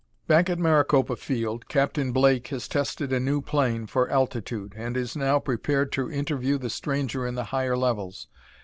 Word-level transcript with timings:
"]Back 0.27 0.49
at 0.49 0.57
Maricopa 0.57 1.15
Field, 1.15 1.67
Captain 1.69 2.11
Blake 2.11 2.47
has 2.47 2.67
tested 2.67 3.13
a 3.13 3.19
new 3.19 3.39
plane 3.39 3.85
for 3.85 4.09
altitude, 4.09 4.73
and 4.75 4.97
is 4.97 5.15
now 5.15 5.37
prepared 5.37 5.91
to 5.91 6.11
interview 6.11 6.57
the 6.57 6.71
stranger 6.71 7.27
in 7.27 7.35
the 7.35 7.43
higher 7.53 7.77
levels. 7.77 8.27